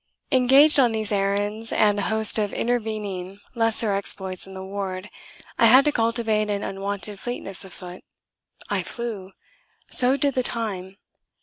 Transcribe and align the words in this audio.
Engaged 0.31 0.79
on 0.79 0.93
these 0.93 1.11
errands, 1.11 1.71
and 1.71 1.99
a 1.99 2.01
host 2.01 2.39
of 2.39 2.51
intervening 2.53 3.39
lesser 3.53 3.93
exploits 3.93 4.47
in 4.47 4.55
the 4.55 4.63
ward, 4.65 5.11
I 5.59 5.67
had 5.67 5.85
to 5.85 5.91
cultivate 5.91 6.49
an 6.49 6.63
unwonted 6.63 7.19
fleetness 7.19 7.63
of 7.63 7.71
foot. 7.71 8.03
I 8.67 8.81
flew. 8.81 9.33
So 9.91 10.17
did 10.17 10.33
the 10.33 10.41
time. 10.41 10.97